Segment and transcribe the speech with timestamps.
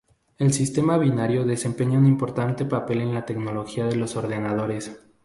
[0.39, 4.99] El sistema binario desempeña un importante papel en la tecnología de los ordenadores.